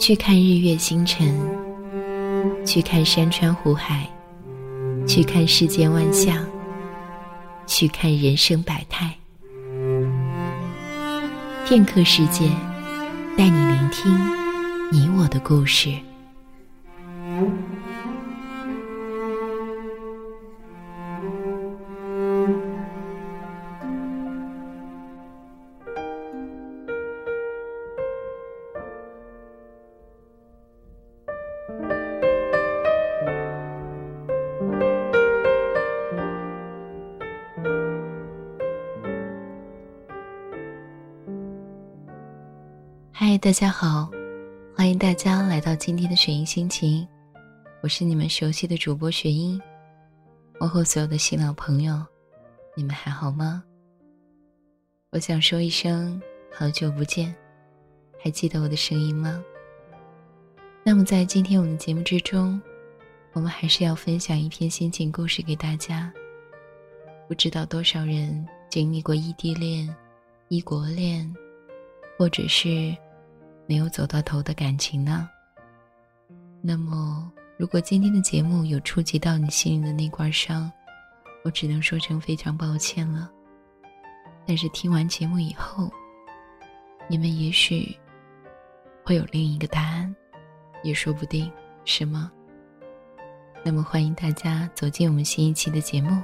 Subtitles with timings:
[0.00, 1.30] 去看日月星辰，
[2.64, 4.08] 去看山川湖海，
[5.06, 6.42] 去看世间万象，
[7.66, 9.14] 去看人生百态。
[11.66, 12.48] 片刻世界，
[13.36, 14.10] 带你聆听
[14.90, 15.94] 你我的故事。
[43.50, 44.08] 大家好，
[44.76, 47.04] 欢迎大家来到今天的雪音心情，
[47.82, 49.60] 我是你们熟悉的主播雪音。
[50.60, 52.00] 问候所有的新老朋友，
[52.76, 53.64] 你们还好吗？
[55.10, 57.34] 我想说一声好久不见，
[58.22, 59.42] 还记得我的声音吗？
[60.84, 62.62] 那么在今天我们的节目之中，
[63.32, 66.08] 我们还是要分享一篇心情故事给大家。
[67.26, 69.92] 不知道多少人经历过异地恋、
[70.46, 71.34] 异国恋，
[72.16, 72.96] 或者是。
[73.70, 75.30] 没有走到头的感情呢？
[76.60, 80.68] 那么，如果今天的节目有触及到你心里的那块伤，
[81.44, 83.30] 我只能说声非常抱歉了。
[84.44, 85.88] 但是听完节目以后，
[87.08, 87.96] 你们也许
[89.04, 90.12] 会有另一个答案，
[90.82, 91.48] 也说不定，
[91.84, 92.28] 是吗？
[93.64, 96.20] 那么，欢迎大家走进我们新一期的节目。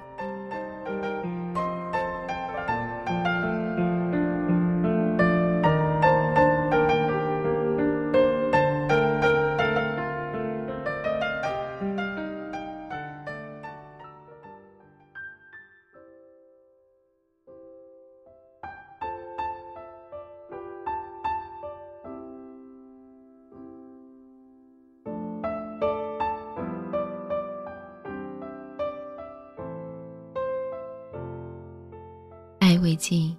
[32.96, 33.36] 爱未尽，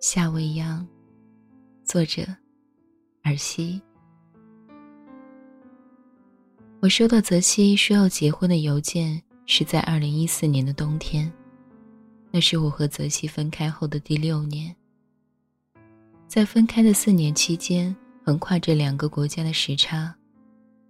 [0.00, 0.88] 夏未央。
[1.84, 2.22] 作者：
[3.24, 3.78] 尔西。
[6.80, 11.30] 我收到泽西说要结婚的邮件是在二零一四年的冬天，
[12.30, 14.74] 那是我和泽西分开后的第六年。
[16.26, 20.16] 在分开的四年期间，横跨这两个国家的时差，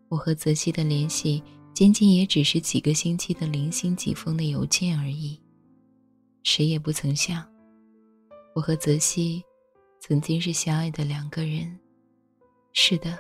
[0.08, 1.42] 我和泽西的联系
[1.74, 5.36] 仅仅也只是几个星期的零星几封的邮件而已。
[6.44, 7.44] 谁也不曾想。
[8.56, 9.44] 我和泽西
[10.00, 11.78] 曾经是相爱的两个人，
[12.72, 13.18] 是的，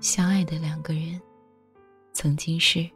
[0.00, 1.20] 相爱的两个人，
[2.14, 2.88] 曾经是。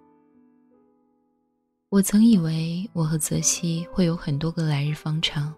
[1.90, 5.54] 我曾以为我和泽西会有很多个来日方长，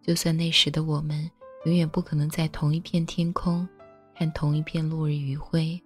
[0.00, 1.30] 就算那时的我们
[1.66, 3.68] 永远不可能在同一片天空
[4.16, 5.78] 看同一片落日余晖。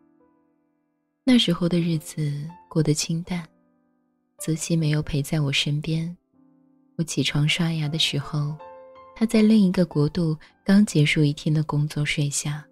[1.25, 3.45] 那时候的日子过得清淡，
[4.39, 6.17] 泽西没有陪在我身边，
[6.99, 8.57] 我起床刷牙的时候。
[9.23, 12.67] 他在另一个国度刚结束一天的工作睡下，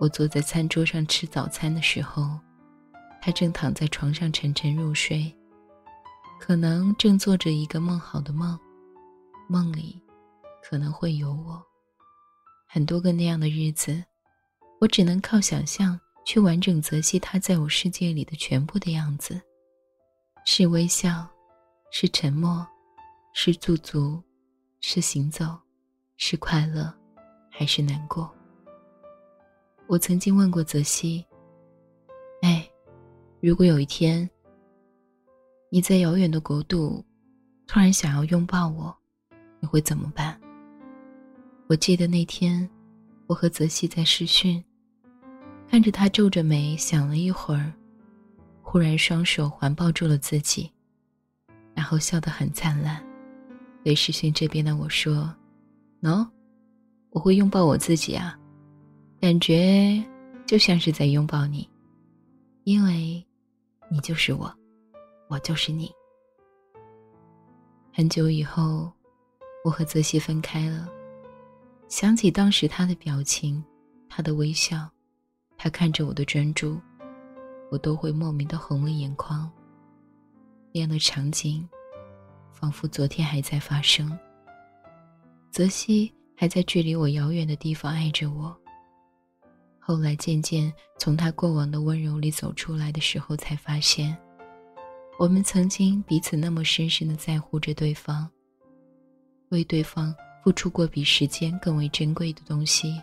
[0.00, 2.40] 我坐在餐桌上吃早餐的时候，
[3.20, 5.30] 他正躺在床上沉沉入睡，
[6.40, 8.58] 可能正做着一个梦好的梦，
[9.46, 10.00] 梦里
[10.62, 11.62] 可能会有我。
[12.66, 14.02] 很多个那样的日子，
[14.80, 19.38] 我只能靠想象去完整泽西他在我世界里的全部的样子，
[20.46, 21.28] 是微笑，
[21.90, 22.66] 是沉默，
[23.34, 24.18] 是驻足。
[24.84, 25.56] 是行走，
[26.16, 26.92] 是快乐，
[27.48, 28.28] 还是难过？
[29.86, 31.24] 我曾经问过泽西
[32.42, 32.68] ：“哎，
[33.40, 34.28] 如果有一天
[35.70, 37.02] 你在遥远的国度
[37.64, 38.94] 突然想要拥抱我，
[39.60, 40.38] 你会怎么办？”
[41.68, 42.68] 我记得那天，
[43.28, 44.62] 我和泽西在试训，
[45.70, 47.72] 看着他皱着眉想了一会儿，
[48.60, 50.68] 忽然双手环抱住了自己，
[51.72, 53.00] 然后笑得很灿烂。
[53.84, 55.34] 对世勋这边的我说
[56.00, 56.24] ：“喏，
[57.10, 58.38] 我会拥抱我自己啊，
[59.20, 60.02] 感觉
[60.46, 61.68] 就像是在拥抱你，
[62.64, 63.24] 因为，
[63.90, 64.52] 你就是我，
[65.28, 65.90] 我就是你。”
[67.92, 68.92] 很久以后，
[69.64, 70.88] 我和泽西分开了，
[71.88, 73.62] 想起当时他的表情，
[74.08, 74.88] 他的微笑，
[75.58, 76.80] 他看着我的专注，
[77.70, 79.50] 我都会莫名的红了眼眶。
[80.72, 81.68] 那样的场景。
[82.62, 84.16] 仿佛昨天还在发生。
[85.50, 88.56] 泽西还在距离我遥远的地方爱着我。
[89.80, 94.16] 后来渐渐从他过往的温柔里走出来的时候，才发现，
[95.18, 98.30] 我们曾经彼此那么深深的在乎着对方，
[99.48, 102.94] 为对方付出过比时间更为珍贵的东西。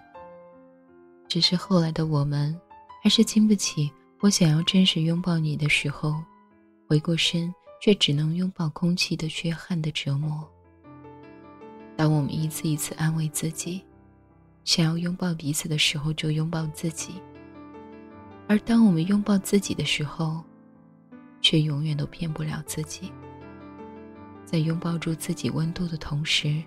[1.27, 2.57] 只是后来的我们，
[3.03, 3.91] 还是经不起
[4.21, 6.15] 我想要真实拥抱你的时候，
[6.87, 10.47] 回过身却只能拥抱空气的缺憾的折磨。
[11.95, 13.81] 当我们一次一次安慰自己，
[14.63, 17.13] 想要拥抱彼此的时候，就拥抱自己；
[18.47, 20.43] 而当我们拥抱自己的时候，
[21.41, 23.11] 却永远都骗不了自己。
[24.45, 26.63] 在拥抱住自己温度的同时，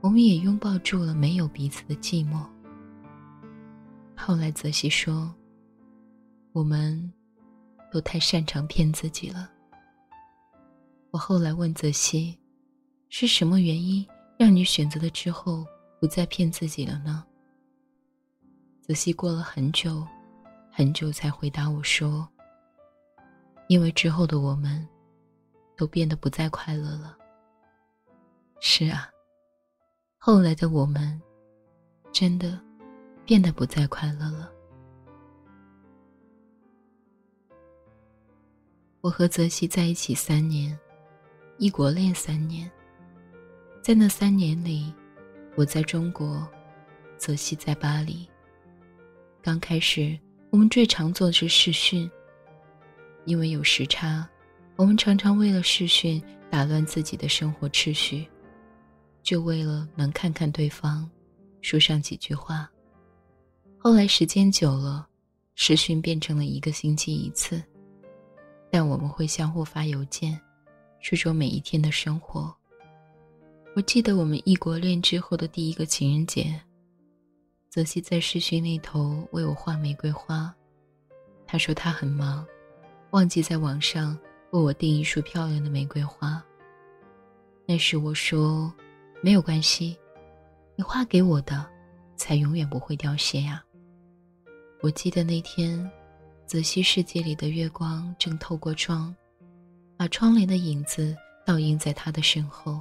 [0.00, 2.46] 我们也拥抱住了没有彼此的寂寞。
[4.14, 5.34] 后来泽西说
[6.52, 7.12] ：“我们
[7.90, 9.50] 都太擅长骗自己了。”
[11.14, 12.36] 我后来问泽西
[13.08, 14.04] ：“是什么原因
[14.36, 15.64] 让你选择了之后
[16.00, 17.24] 不再骗自己了呢？”
[18.82, 20.04] 泽西过了很久，
[20.72, 22.28] 很久才回答我说
[23.70, 24.84] ：“因为之后的我们。”
[25.76, 27.16] 都变得不再快乐了。
[28.60, 29.08] 是啊，
[30.18, 31.20] 后来的我们，
[32.12, 32.60] 真的
[33.24, 34.52] 变得不再快乐了。
[39.00, 40.78] 我和泽西在一起三年，
[41.58, 42.70] 异国恋三年。
[43.82, 44.92] 在那三年里，
[45.56, 46.46] 我在中国，
[47.16, 48.28] 泽西在巴黎。
[49.42, 50.18] 刚开始，
[50.50, 52.10] 我们最常做的是视讯，
[53.24, 54.28] 因为有时差。
[54.76, 56.20] 我们常常为了视讯
[56.50, 58.26] 打乱自己的生活秩序，
[59.22, 61.08] 就为了能看看对方，
[61.60, 62.68] 说上几句话。
[63.78, 65.06] 后来时间久了，
[65.54, 67.62] 视讯变成了一个星期一次，
[68.70, 70.40] 但我们会相互发邮件，
[71.04, 72.50] 说说每一天的生活。
[73.76, 76.58] 我记得我们异国恋之后的第一个情人节，
[77.68, 80.50] 泽西在视讯那头为我画玫瑰花，
[81.46, 82.46] 他说他很忙，
[83.10, 84.18] 忘记在网上。
[84.52, 86.42] 为我订一束漂亮的玫瑰花。
[87.66, 88.72] 那时我说，
[89.20, 89.98] 没有关系，
[90.74, 91.68] 你画给我的，
[92.16, 93.62] 才永远不会凋谢呀。
[94.80, 95.90] 我记得那天，
[96.46, 99.14] 泽西世界里的月光正透过窗，
[99.96, 102.80] 把窗帘的影子倒映在他的身后，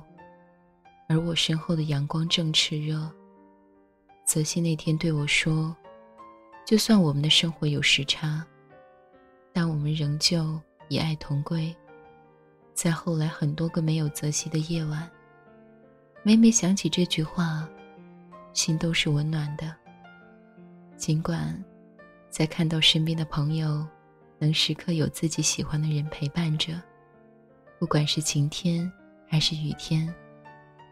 [1.07, 3.09] 而我身后的阳光正炽热。
[4.25, 5.75] 泽西那天对我说
[6.65, 8.45] ：“就算我们的生活有时差，
[9.51, 11.75] 但我们仍旧……”以爱同归，
[12.75, 15.09] 在后来很多个没有泽西的夜晚，
[16.21, 17.67] 每每想起这句话，
[18.51, 19.73] 心都是温暖的。
[20.97, 21.57] 尽管
[22.29, 23.87] 在看到身边的朋友
[24.37, 26.79] 能时刻有自己喜欢的人陪伴着，
[27.83, 28.89] 不管是晴天
[29.27, 30.07] 还是雨天，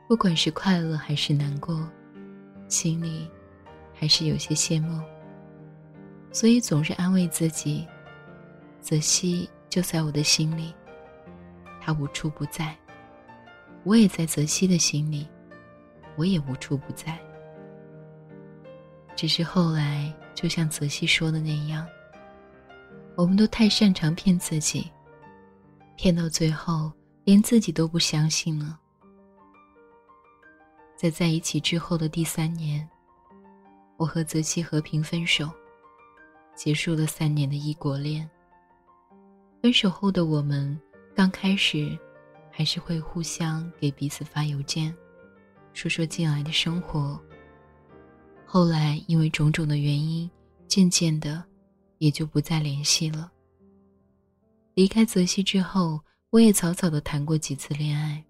[0.09, 1.89] 不管是快乐还是难过，
[2.67, 3.29] 心里
[3.93, 5.01] 还是有些羡慕。
[6.33, 7.87] 所以总是安慰自己，
[8.81, 9.49] 泽西。
[9.69, 10.75] 就在我的心里，
[11.79, 12.75] 他无处不在。
[13.85, 15.25] 我也在泽西的心里，
[16.17, 17.17] 我也无处不在。
[19.15, 21.87] 只是后来，就像泽西说的那样，
[23.15, 24.91] 我们都太擅长骗自己，
[25.95, 26.91] 骗到最后
[27.23, 28.79] 连自己都不相信了。
[30.95, 32.87] 在在一起之后的第三年，
[33.97, 35.49] 我和泽熙和平分手，
[36.55, 38.29] 结束了三年的异国恋。
[39.61, 40.79] 分手后的我们，
[41.15, 41.97] 刚开始
[42.51, 44.95] 还是会互相给彼此发邮件，
[45.73, 47.19] 说说近来的生活。
[48.45, 50.29] 后来因为种种的原因，
[50.67, 51.43] 渐渐的
[51.99, 53.31] 也就不再联系了。
[54.73, 55.99] 离开泽西之后，
[56.29, 58.23] 我也草草的谈过几次恋爱，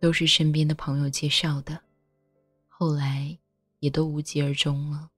[0.00, 1.78] 都是身边的朋友介绍的，
[2.66, 3.36] 后来
[3.80, 5.10] 也都无疾而终了。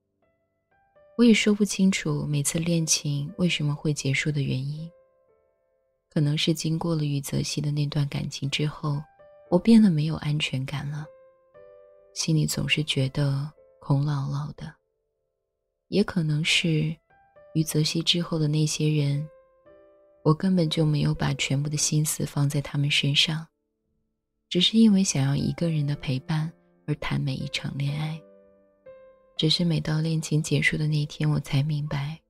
[1.16, 4.90] 我也说不清楚每次恋情为什么会结束的原因。
[6.10, 9.00] 可能是经过了与泽西的那段感情之后，
[9.48, 11.06] 我变得没有安全感了，
[12.14, 14.74] 心里总是觉得空落落的。
[15.88, 16.94] 也可能是
[17.54, 19.26] 与泽西之后的那些人，
[20.26, 23.46] 我根本就没有把全部的心思放在他们身上，
[24.48, 26.52] 只是因为想要一个人的陪伴
[26.84, 28.20] 而谈每一场恋爱。
[29.36, 32.20] 只是每到恋情结束的那天，我才明白，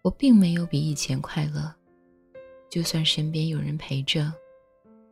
[0.00, 1.70] 我并没有比以前快乐。
[2.70, 4.32] 就算身边有人陪着，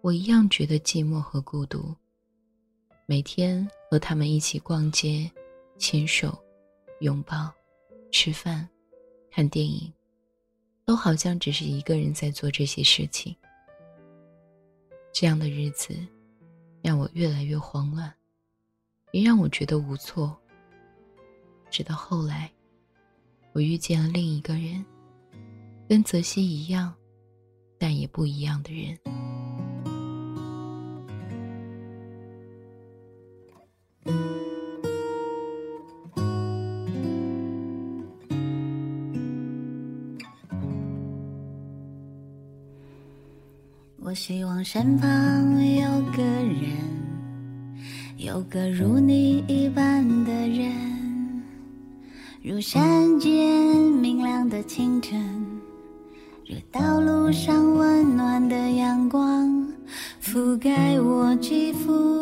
[0.01, 1.95] 我一样觉得寂寞和孤独。
[3.05, 5.31] 每天和他们一起逛街、
[5.77, 6.43] 牵手、
[7.01, 7.53] 拥抱、
[8.11, 8.67] 吃饭、
[9.31, 9.93] 看电影，
[10.91, 13.33] 都好像只是一个人在做这些事情。
[15.13, 15.95] 这样的日子，
[16.83, 18.13] 让我越来越慌乱，
[19.13, 20.37] 也让我觉得无措。
[21.71, 22.51] 直到后来，
[23.53, 24.85] 我遇见了另一个人，
[25.89, 26.93] 跟泽西一样。
[27.79, 28.99] 但也不一样的人。
[44.23, 45.09] 希望身旁
[45.65, 46.61] 有个人，
[48.19, 51.43] 有个如你一般的人，
[52.43, 53.35] 如山间
[53.81, 55.19] 明亮的清晨，
[56.47, 59.67] 如道路上温暖的阳光，
[60.23, 62.20] 覆盖我肌肤，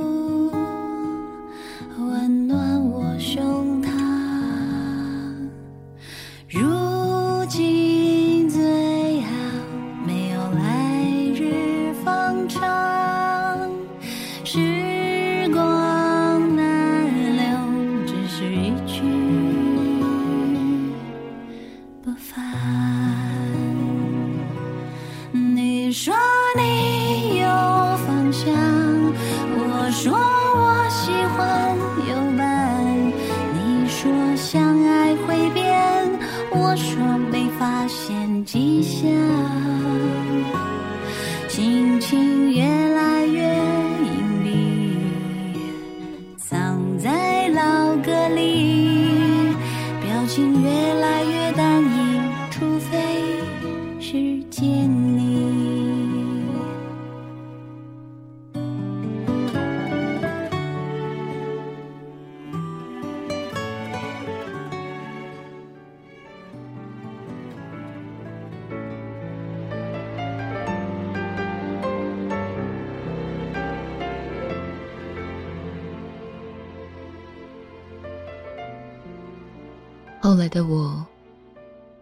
[80.29, 81.03] 后来的我，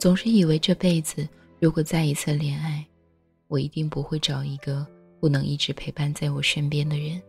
[0.00, 1.28] 总是以为这辈子
[1.60, 2.84] 如果再一次恋爱，
[3.46, 4.84] 我一定不会找一个
[5.20, 7.22] 不能一直陪伴在我身边的人。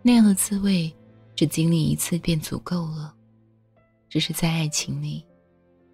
[0.00, 0.90] 那样的滋味，
[1.36, 3.14] 只经历一次便足够了。
[4.08, 5.22] 只是在爱情里，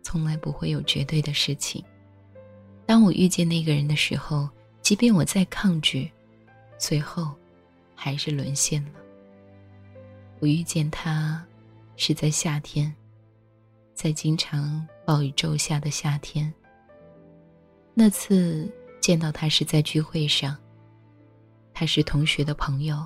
[0.04, 1.84] 从来不会有绝对的事情。
[2.86, 4.48] 当我遇见那个人的时候，
[4.82, 6.08] 即便我再抗拒，
[6.78, 7.34] 最后
[7.92, 8.90] 还是沦陷了。
[10.38, 11.44] 我遇见他，
[11.96, 12.94] 是在夏天。
[13.96, 16.52] 在经常暴雨骤下的夏天，
[17.94, 20.54] 那次见到他是在聚会上。
[21.72, 23.04] 他是同学的朋友，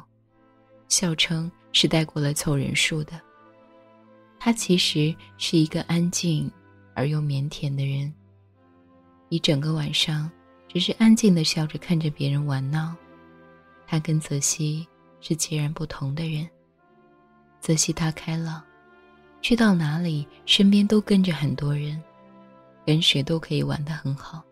[0.88, 3.20] 笑称是带过来凑人数的。
[4.40, 6.50] 他其实是一个安静
[6.92, 8.12] 而又腼腆的人，
[9.28, 10.28] 一整个晚上
[10.66, 12.96] 只是安静的笑着看着别人玩闹。
[13.86, 14.84] 他跟泽西
[15.20, 16.48] 是截然不同的人，
[17.60, 18.60] 泽西他开朗。
[19.42, 22.00] 去到哪里，身边都跟着很多人，
[22.86, 24.42] 跟谁都可以玩得很好，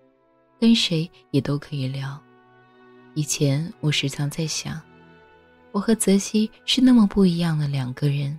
[0.59, 2.21] 跟谁也都可以聊。
[3.15, 4.81] 以前我时常在想，
[5.73, 8.39] 我和泽西是那么不一样的两个人，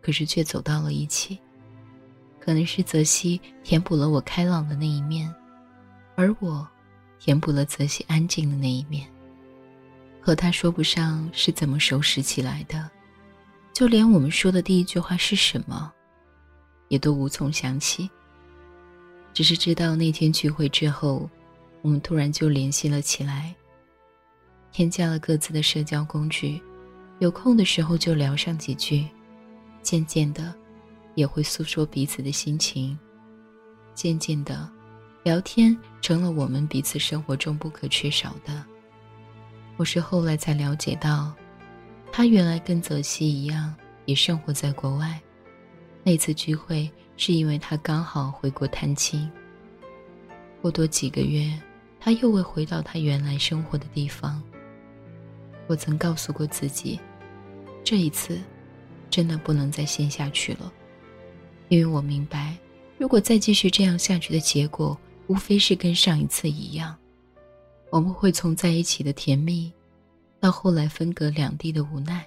[0.00, 1.38] 可是却走到了一起。
[2.38, 5.32] 可能是泽西填补了我开朗的那一面，
[6.14, 6.66] 而我
[7.18, 9.08] 填补了泽西安静的那一面。
[10.20, 12.90] 和他说不上是怎么熟识起来的。
[13.76, 15.92] 就连我们说的第一句话是什么，
[16.88, 18.08] 也都无从想起。
[19.34, 21.28] 只是知道那天聚会之后，
[21.82, 23.54] 我们突然就联系了起来，
[24.72, 26.58] 添加了各自的社交工具，
[27.18, 29.06] 有空的时候就聊上几句，
[29.82, 30.54] 渐渐的，
[31.14, 32.98] 也会诉说彼此的心情。
[33.94, 34.66] 渐渐的，
[35.22, 38.64] 聊天成了我们彼此生活中不可缺少的。
[39.76, 41.30] 我是后来才了解到。
[42.16, 43.74] 他原来跟泽西一样，
[44.06, 45.20] 也生活在国外。
[46.02, 49.30] 那次聚会是因为他刚好回国探亲。
[50.62, 51.52] 过多几个月，
[52.00, 54.42] 他又会回到他原来生活的地方。
[55.66, 56.98] 我曾告诉过自己，
[57.84, 58.40] 这一次，
[59.10, 60.72] 真的不能再陷下去了，
[61.68, 62.56] 因为我明白，
[62.96, 66.96] 如果再继续这样下去的结果，无非是跟上一次一样，
[67.90, 69.70] 我们会从在一起的甜蜜。
[70.40, 72.26] 到后来分隔两地的无奈，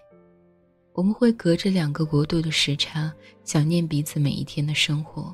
[0.93, 3.13] 我们会隔着两个国度的时差，
[3.43, 5.33] 想念彼此每一天的生活。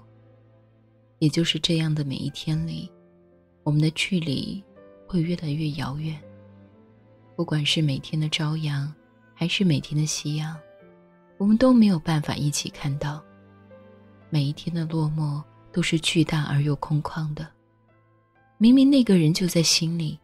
[1.20, 2.92] 也就是这样的每一天里，
[3.64, 4.64] 我们的距离
[5.08, 6.20] 会越来越遥远。
[7.36, 8.94] 不管是每天的朝阳，
[9.34, 10.56] 还是每天的夕阳，
[11.38, 13.24] 我们都没有办法一起看到。
[14.30, 15.42] 每一天的落寞
[15.72, 17.48] 都是巨大而又空旷的。
[18.58, 20.20] 明明那个人就在心里，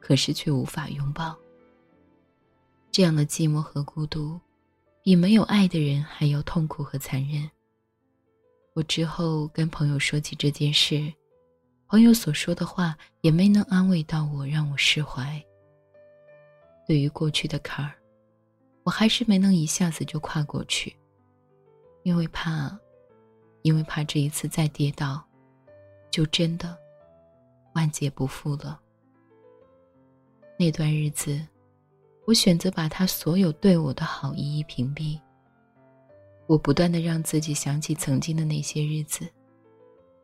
[0.00, 1.36] 可是却无法拥抱。
[2.90, 4.40] 这样的寂寞和孤独，
[5.02, 7.48] 比没有爱的人还要痛苦和残忍。
[8.74, 11.12] 我之后跟朋友说起这件事，
[11.86, 15.42] 朋友所说的话也没能安慰到我，让我释怀。
[16.86, 17.94] 对于过去的坎儿，
[18.82, 20.96] 我还是没能一下子就跨过去，
[22.02, 22.76] 因为怕，
[23.62, 25.22] 因为怕这一次再跌倒，
[26.10, 26.76] 就真的
[27.74, 28.80] 万劫不复了。
[30.58, 31.46] 那段日子，
[32.28, 35.18] 我选择把他所有对我的好一一屏蔽。
[36.46, 39.26] 我不断的让自己想起曾经的那些日子，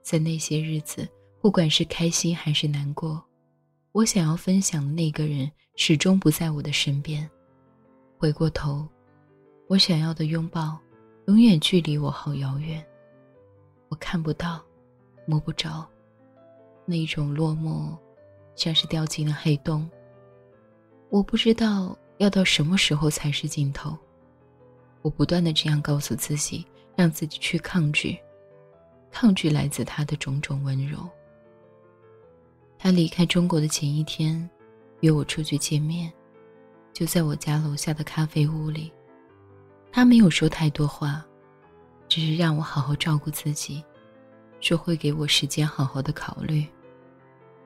[0.02, 1.08] 在那些日子，
[1.40, 3.24] 不管是开心还是难过，
[3.92, 7.26] 我想要分享的那个人始终不在我的身边。
[8.18, 8.86] 回过头，
[9.66, 10.78] 我想要的拥抱，
[11.26, 12.84] 永远距离我好遥远。
[13.88, 14.62] 我看不到，
[15.26, 15.88] 摸不着，
[16.84, 17.96] 那一种落寞，
[18.56, 19.88] 像是掉进了黑洞。
[21.14, 23.96] 我不知道要到什么时候才是尽头。
[25.00, 26.66] 我不断的这样告诉自己，
[26.96, 28.18] 让自己去抗拒，
[29.12, 31.08] 抗拒来自他的种种温柔。
[32.76, 34.50] 他离开中国的前一天，
[35.02, 36.12] 约我出去见面，
[36.92, 38.92] 就在我家楼下的咖啡屋里。
[39.92, 41.24] 他没有说太多话，
[42.08, 43.84] 只是让我好好照顾自己，
[44.58, 46.66] 说会给我时间好好的考虑。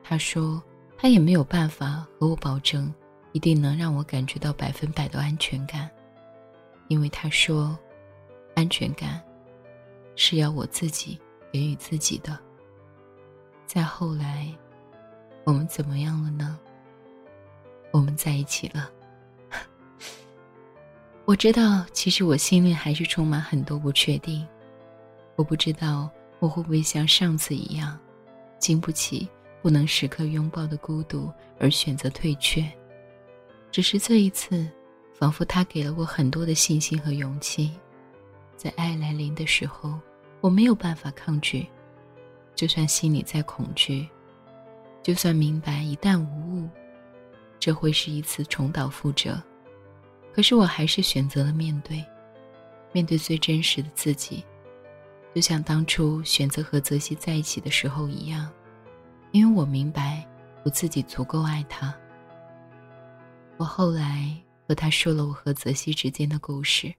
[0.03, 0.61] 他说
[0.95, 2.93] 他也没有办法和我保证。
[3.31, 5.89] 一定能让我感觉到百分百的安全感，
[6.87, 7.77] 因为他说，
[8.55, 9.21] 安全感
[10.15, 11.19] 是要我自己
[11.51, 12.37] 给予自己的。
[13.65, 14.51] 再后来，
[15.43, 16.59] 我们怎么样了呢？
[17.91, 18.89] 我们在一起了。
[21.25, 24.45] 我知道，其实我心里还是充满很多不确定。
[25.35, 26.09] 我不知道
[26.39, 27.97] 我会不会像上次一样，
[28.57, 29.29] 经不起
[29.61, 32.67] 不能时刻拥抱的孤独而选择退却。
[33.71, 34.67] 只是这一次，
[35.13, 37.71] 仿佛他给了我很多的信心和勇气，
[38.57, 39.99] 在爱来临的时候，
[40.41, 41.67] 我没有办法抗拒，
[42.55, 44.07] 就算心里再恐惧，
[45.03, 46.69] 就算明白一旦无误，
[47.59, 49.39] 这会是一次重蹈覆辙，
[50.33, 52.03] 可是我还是选择了面对，
[52.91, 54.43] 面对最真实的自己，
[55.35, 58.49] 就像当初选择和泽西在一起的时候一样，
[59.31, 60.25] 因为我明白
[60.63, 61.93] 我自己足够爱他。
[63.59, 66.95] 我后来和他说了我和泽西之间的故事，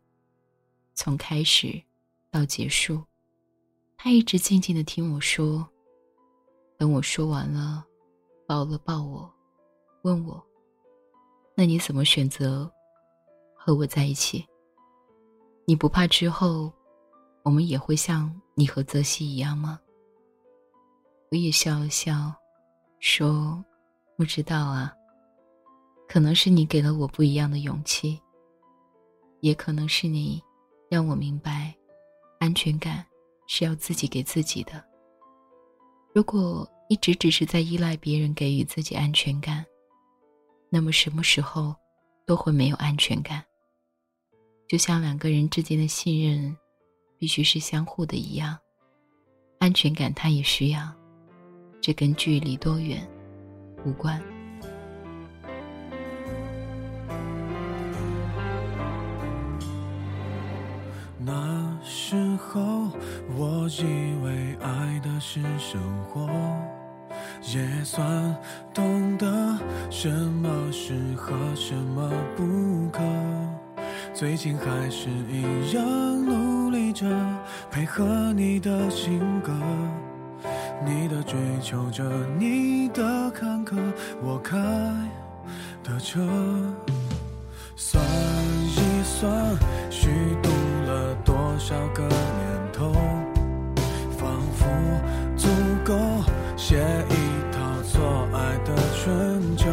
[0.92, 1.83] 从开始
[2.31, 3.03] 到结束，
[3.96, 5.66] 他一直静静的听我说。
[6.77, 7.83] 等我说完了，
[8.46, 9.33] 抱了抱我，
[10.03, 10.46] 问我
[11.57, 12.70] ：“那你怎么选择
[13.57, 14.46] 和我在一起？
[15.64, 16.70] 你不怕之后
[17.42, 19.81] 我们也会像你和泽西一样吗？”
[21.33, 22.35] 我也笑了笑，
[22.99, 23.64] 说
[24.14, 24.94] ：“不知道啊。”
[26.11, 28.20] 可能是你给了我不一样的勇气，
[29.42, 30.42] 也可能是你
[30.88, 31.73] 让我明白，
[32.40, 33.07] 安全感
[33.46, 34.85] 是要自己给自己的。
[36.12, 39.64] 如果一直只是在依赖别人给予自己安全感，
[40.68, 41.73] 那么什么时候
[42.27, 43.40] 都会没有安全感。
[44.66, 46.57] 就像两个人之间的信任
[47.18, 48.59] 必须是相互的一样，
[49.61, 50.92] 安全感他也需要，
[51.81, 53.09] 这跟距离多远
[53.87, 54.20] 无关。
[63.78, 66.28] 以为爱的是生活，
[67.54, 68.37] 也算
[68.74, 69.26] 懂得
[69.90, 73.00] 什么适合，什么不可。
[74.12, 75.85] 最近还是一样
[76.24, 77.06] 努力着，
[77.70, 79.52] 配合你的性格，
[80.85, 82.02] 你的追求着，
[82.38, 83.76] 你的坎坷，
[84.20, 84.59] 我开
[85.85, 86.20] 的车，
[87.76, 88.04] 算
[88.66, 89.33] 一算，
[89.90, 90.09] 虚
[90.42, 90.50] 度
[90.87, 91.14] 了。
[91.22, 92.92] 多少个年头，
[95.37, 95.49] 足
[95.85, 95.95] 够
[96.57, 96.77] 写
[97.09, 97.14] 一
[97.53, 99.69] 套错爱的春秋。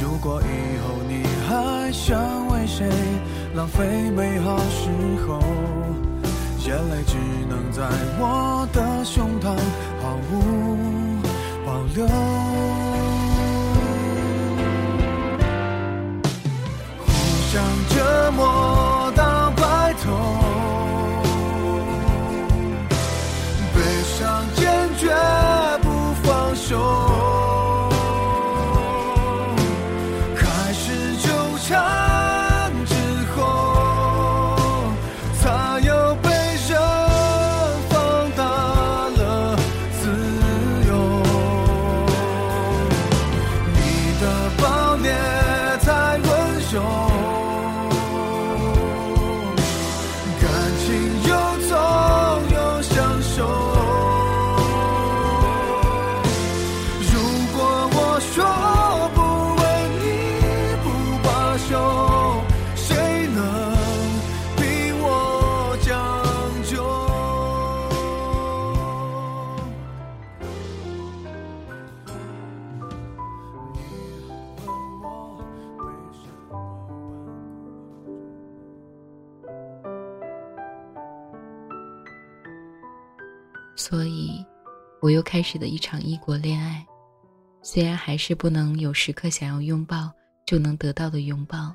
[0.00, 2.88] 如果以后你还想为谁
[3.54, 4.90] 浪费美好时
[5.26, 5.38] 候，
[6.66, 7.16] 眼泪只
[7.48, 7.82] 能在
[8.18, 9.54] 我的胸膛
[10.02, 10.32] 毫无
[11.66, 12.06] 保留。
[17.04, 17.08] 互
[17.50, 18.73] 相折磨。
[85.14, 86.84] 又开始了一场异国恋爱。
[87.62, 90.12] 虽然还是不能有时刻想要拥抱
[90.46, 91.74] 就能得到的拥抱，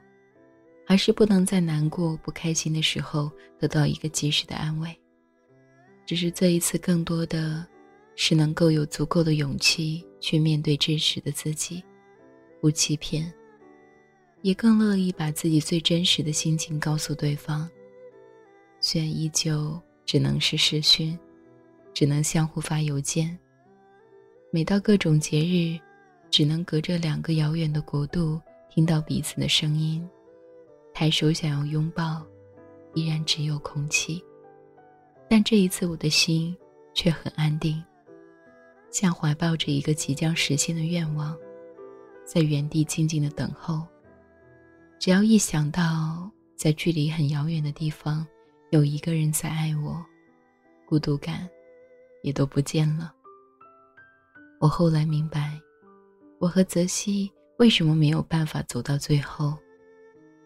[0.86, 4.96] 还是不能在难过不开心的时候得到一个及时的安慰。
[6.06, 7.66] 只是这一次，更多的
[8.16, 11.84] 是能够有足够的勇气去面对真实的自己，
[12.62, 13.32] 不欺骗，
[14.42, 17.70] 也更乐意把自己最真实的心情告诉对方。
[18.80, 21.18] 虽然依旧只能是视讯，
[21.94, 23.38] 只能相互发邮件。
[24.52, 25.80] 每到各种节日，
[26.32, 30.08] 只能隔着两个遥远的国度听到彼此的声音，
[30.94, 32.26] 抬手想要拥抱，
[32.94, 34.24] 依然只有空气。
[35.30, 36.56] 但这一次，我的心
[36.94, 37.84] 却很安定，
[38.90, 41.38] 像怀抱着一个即将实现的愿望，
[42.26, 43.86] 在原地静静的等候。
[44.98, 48.26] 只要一想到在距离很遥远的地方
[48.72, 50.04] 有一个人在爱我，
[50.88, 51.48] 孤独感
[52.22, 53.14] 也都不见了。
[54.60, 55.60] 我后来明白，
[56.40, 59.58] 我和泽西为什么没有办法走到最后，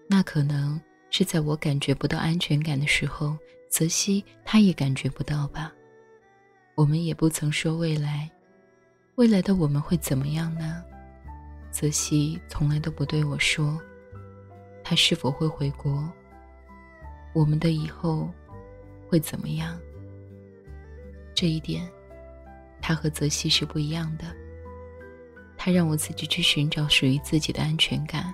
[0.07, 3.37] 那可能是在我感觉不到安全感的时候，
[3.69, 5.73] 泽西他也感觉不到吧。
[6.75, 8.29] 我们也不曾说未来，
[9.15, 10.83] 未来的我们会怎么样呢？
[11.71, 13.79] 泽西从来都不对我说，
[14.83, 16.07] 他是否会回国？
[17.33, 18.29] 我们的以后
[19.09, 19.79] 会怎么样？
[21.33, 21.89] 这一点。
[22.81, 24.25] 他和泽西是不一样的。
[25.57, 28.33] 他让我自己去寻找属于自己的安全感，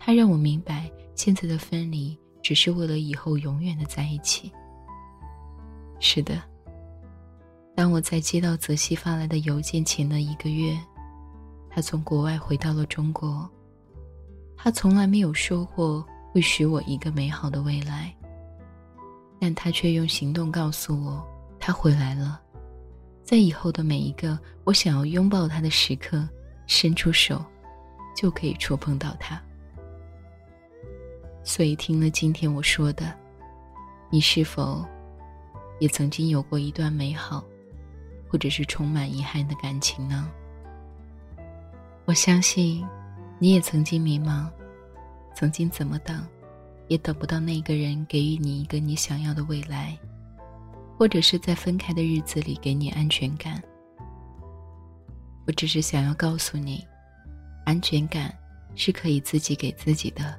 [0.00, 4.50] 他让我明白现在的分离只是为了以后永远的在一起。
[6.00, 6.42] 是的，
[7.76, 10.76] 当我在接到泽西发来的邮件前的一个月，
[11.70, 13.48] 他从国外回到了中国。
[14.56, 18.12] 他从来没有说过会许我一个美好的未来，
[19.40, 21.24] 但他却用行动告诉我，
[21.64, 22.40] 他回来了。
[23.22, 26.28] 在以后的每一个我想要拥抱他的时刻，
[26.66, 27.42] 伸出手，
[28.16, 29.40] 就可以触碰到他。
[31.44, 33.14] 所以听了今天我说的，
[34.10, 34.84] 你是否
[35.78, 37.44] 也曾经有过一段美好，
[38.28, 40.28] 或者是充满遗憾的感情呢？
[42.06, 42.84] 我相信，
[43.38, 44.50] 你也曾经迷茫，
[45.32, 46.26] 曾经怎么等，
[46.88, 49.96] 也等不到那个人给予你一个你想要的未来。
[51.02, 53.60] 或者是在分开的日子里给你安全感。
[55.48, 56.86] 我只是想要告诉你，
[57.64, 58.32] 安全感
[58.76, 60.38] 是可以自己给自己的，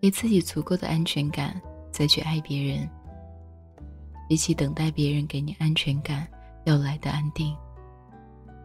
[0.00, 1.60] 给自己足够的安全感，
[1.92, 2.88] 再去爱别人。
[4.26, 6.26] 比起等待别人给你安全感，
[6.64, 7.54] 要来的安定。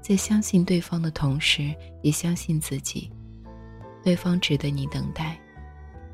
[0.01, 3.11] 在相信对方的同时，也相信自己，
[4.01, 5.37] 对方值得你等待，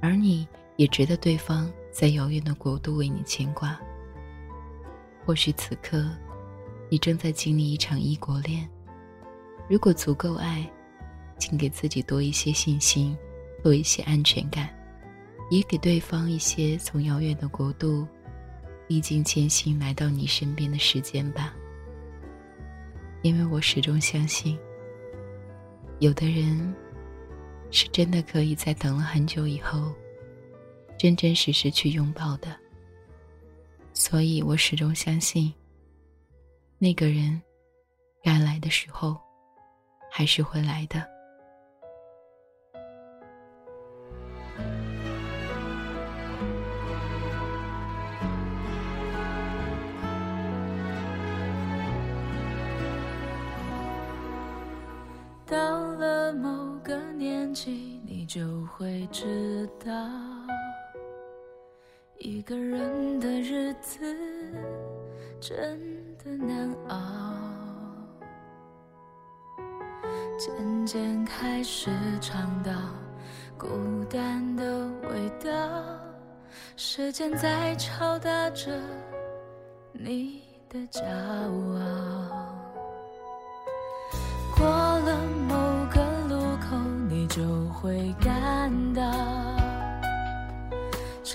[0.01, 3.79] 而你也值得对方在遥远的国度为你牵挂。
[5.31, 6.11] 或许此刻，
[6.89, 8.67] 你正在经历一场异国恋。
[9.69, 10.69] 如果足够爱，
[11.39, 13.17] 请给自己多一些信心，
[13.63, 14.67] 多一些安全感，
[15.49, 18.05] 也给对方一些从遥远的国度
[18.89, 21.55] 历尽艰辛来到你身边的时间吧。
[23.21, 24.59] 因为我始终相信，
[25.99, 26.75] 有的人
[27.71, 29.93] 是真的可以在等了很久以后，
[30.99, 32.53] 真真实实去拥抱的。
[34.03, 35.53] 所以我始终相信，
[36.79, 37.39] 那个人
[38.23, 39.15] 该来的时候，
[40.09, 41.07] 还是会来的。
[55.45, 59.91] 到了某个年纪，你就会知道。
[62.23, 63.99] 一个人的日子
[65.39, 65.79] 真
[66.23, 67.33] 的难熬，
[70.37, 72.71] 渐渐开始尝到
[73.57, 73.67] 孤
[74.07, 75.49] 单的味道，
[76.75, 78.69] 时间在敲打着
[79.91, 82.55] 你的骄傲。
[84.55, 85.55] 过了某
[85.91, 86.77] 个路口，
[87.09, 89.40] 你就会感到。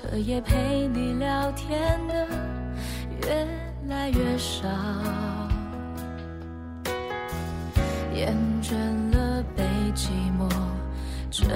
[0.09, 2.29] 彻夜陪你聊天的
[3.23, 3.49] 越
[3.89, 4.69] 来越少，
[8.15, 8.77] 厌倦
[9.11, 9.65] 了被
[9.97, 10.49] 寂寞
[11.29, 11.49] 追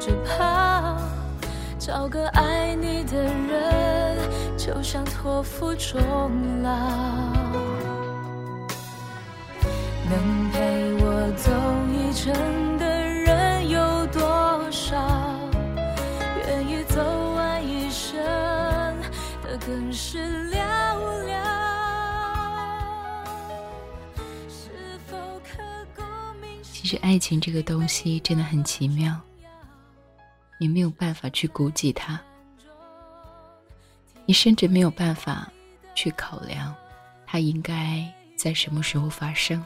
[0.00, 0.96] 着跑，
[1.78, 4.16] 找个爱你的人
[4.56, 6.00] 就像托付终
[6.62, 6.70] 老，
[10.08, 10.95] 能陪
[19.96, 20.58] 是寥
[21.26, 21.34] 寥。
[26.62, 29.18] 其实爱情这个东西真的很奇妙，
[30.60, 32.20] 你没有办法去估计它，
[34.26, 35.50] 你甚至没有办法
[35.94, 36.74] 去考量
[37.26, 38.06] 它应该
[38.36, 39.64] 在什么时候发生。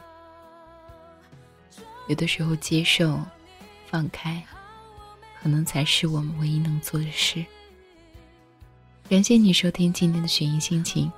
[2.07, 3.19] 有的时候接受，
[3.85, 4.41] 放开，
[5.43, 7.45] 可能才是我们唯一能做的事。
[9.11, 11.11] 感谢你收听今天的寻音心情。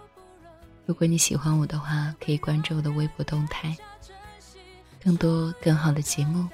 [0.88, 3.78] 如果你喜欢我的话，可以关注我的微博动态，
[5.04, 6.48] 更多更好的节目，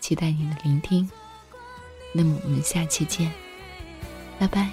[0.00, 1.10] 期待你的聆听。
[2.12, 3.32] 那么我们下期见，
[4.38, 4.70] 拜拜。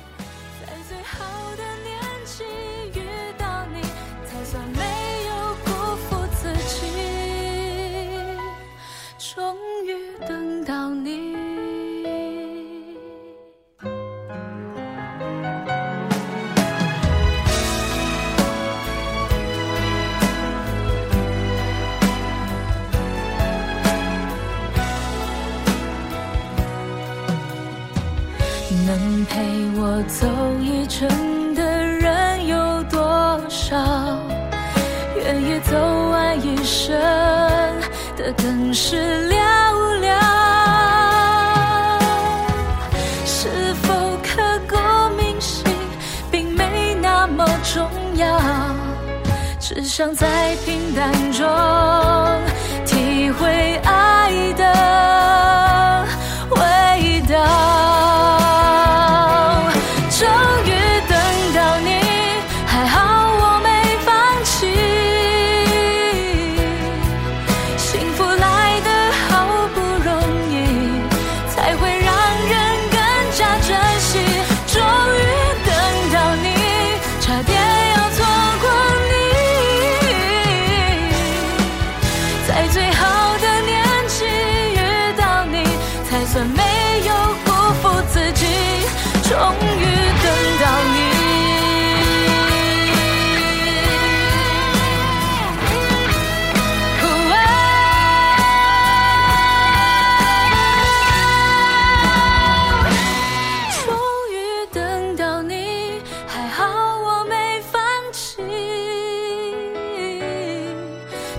[50.02, 50.41] 想在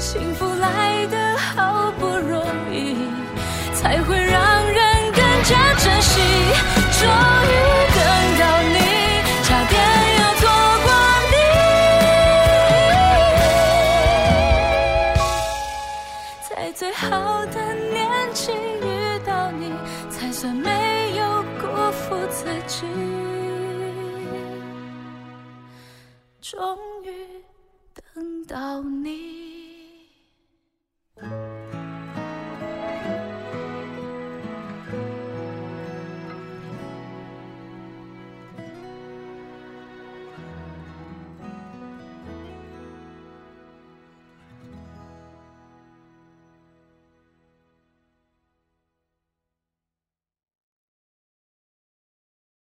[0.02, 2.96] 幸福来得好不容易
[3.72, 6.20] 才会让人更加珍惜。
[6.98, 7.71] 终于